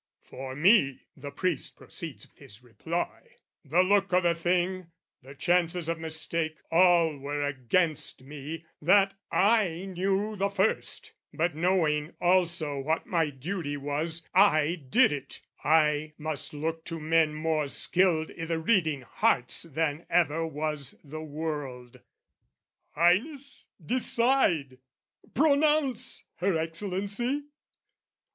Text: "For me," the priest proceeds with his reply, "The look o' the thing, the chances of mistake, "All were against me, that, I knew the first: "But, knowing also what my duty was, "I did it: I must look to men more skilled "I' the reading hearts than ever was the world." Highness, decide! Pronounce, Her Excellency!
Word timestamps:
"For 0.23 0.55
me," 0.55 1.01
the 1.15 1.29
priest 1.29 1.77
proceeds 1.77 2.27
with 2.27 2.39
his 2.39 2.63
reply, 2.63 3.35
"The 3.63 3.83
look 3.83 4.11
o' 4.11 4.19
the 4.19 4.33
thing, 4.33 4.87
the 5.21 5.35
chances 5.35 5.87
of 5.87 5.99
mistake, 5.99 6.57
"All 6.71 7.15
were 7.19 7.45
against 7.45 8.23
me, 8.23 8.65
that, 8.81 9.13
I 9.31 9.85
knew 9.85 10.35
the 10.35 10.49
first: 10.49 11.13
"But, 11.31 11.53
knowing 11.53 12.15
also 12.19 12.79
what 12.79 13.05
my 13.05 13.29
duty 13.29 13.77
was, 13.77 14.25
"I 14.33 14.81
did 14.89 15.13
it: 15.13 15.41
I 15.63 16.13
must 16.17 16.51
look 16.51 16.83
to 16.85 16.99
men 16.99 17.35
more 17.35 17.67
skilled 17.67 18.31
"I' 18.35 18.45
the 18.45 18.57
reading 18.57 19.01
hearts 19.03 19.61
than 19.61 20.07
ever 20.09 20.47
was 20.47 20.97
the 21.03 21.21
world." 21.21 21.99
Highness, 22.95 23.67
decide! 23.85 24.79
Pronounce, 25.35 26.23
Her 26.37 26.57
Excellency! 26.57 27.43